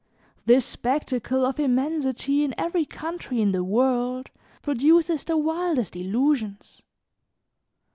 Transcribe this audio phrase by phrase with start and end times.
[0.47, 4.31] This spectacle of immensity in every country in the world,
[4.63, 6.81] produces the wildest illusions.